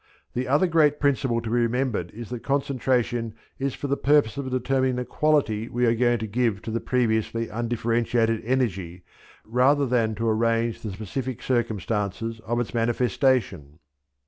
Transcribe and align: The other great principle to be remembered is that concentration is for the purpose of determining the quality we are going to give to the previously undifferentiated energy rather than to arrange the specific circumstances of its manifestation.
The 0.33 0.47
other 0.47 0.65
great 0.65 0.99
principle 0.99 1.41
to 1.41 1.49
be 1.51 1.57
remembered 1.57 2.09
is 2.09 2.31
that 2.31 2.39
concentration 2.39 3.35
is 3.59 3.75
for 3.75 3.85
the 3.85 3.95
purpose 3.95 4.35
of 4.35 4.49
determining 4.49 4.95
the 4.95 5.05
quality 5.05 5.69
we 5.69 5.85
are 5.85 5.93
going 5.93 6.17
to 6.17 6.25
give 6.25 6.63
to 6.63 6.71
the 6.71 6.79
previously 6.79 7.49
undifferentiated 7.49 8.41
energy 8.43 9.03
rather 9.45 9.85
than 9.85 10.15
to 10.15 10.27
arrange 10.27 10.81
the 10.81 10.91
specific 10.91 11.43
circumstances 11.43 12.39
of 12.39 12.59
its 12.59 12.73
manifestation. 12.73 13.77